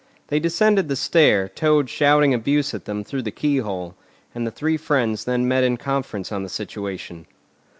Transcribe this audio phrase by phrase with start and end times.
[0.29, 3.93] They descended the stair, Toad shouting abuse at them through the keyhole;
[4.33, 7.27] and the three friends then met in conference on the situation.